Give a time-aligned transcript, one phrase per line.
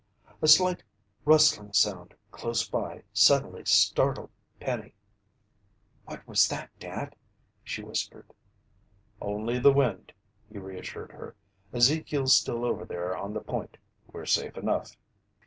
[0.41, 0.81] A slight
[1.25, 4.95] rustling sound close by suddenly startled Penny.
[6.05, 7.15] "What was that, Dad?"
[7.63, 8.25] she whispered.
[9.21, 10.11] "Only the wind,"
[10.51, 11.35] he reassured her.
[11.71, 13.77] "Ezekiel's still over there on the point.
[14.11, 14.97] We're safe enough."